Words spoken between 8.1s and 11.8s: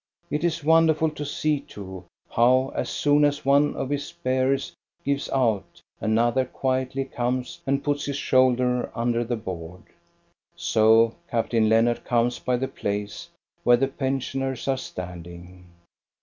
shoulder under the board. So Captain.